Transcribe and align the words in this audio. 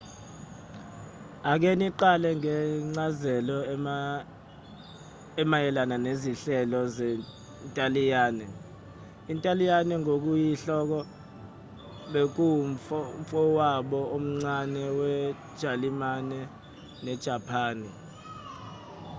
ake 1.51 1.71
siqale 1.79 2.29
ngencazelo 2.39 3.57
emayelana 5.41 5.95
nezinhlelo 6.05 6.79
zentaliyane 6.95 8.45
intaliyane 9.31 9.93
ngokuyinhloko 10.03 10.99
bekuwumfowabo 12.11 13.99
omncane 14.15 14.83
wejalimane 14.99 16.39
nejapani 17.03 17.89